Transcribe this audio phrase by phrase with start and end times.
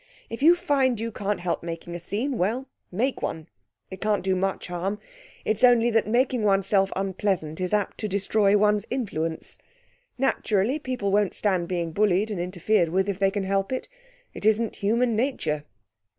[0.31, 3.47] If you find you can't help making a scene, well, make one.
[3.91, 4.97] It can't do much harm.
[5.45, 9.59] It's only that making oneself unpleasant is apt to destroy one's influence.
[10.17, 13.87] Naturally, people won't stand being bullied and interfered with if they can help it.
[14.33, 15.65] It isn't human nature.'